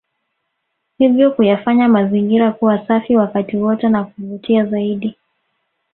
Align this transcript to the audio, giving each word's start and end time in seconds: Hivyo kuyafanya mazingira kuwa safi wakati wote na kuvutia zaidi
Hivyo 0.97 1.31
kuyafanya 1.31 1.87
mazingira 1.87 2.51
kuwa 2.51 2.87
safi 2.87 3.15
wakati 3.15 3.57
wote 3.57 3.89
na 3.89 4.03
kuvutia 4.03 4.65
zaidi 4.65 5.15